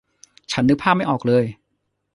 [0.51, 1.45] ฉันนึกภาพไม่ออกเลย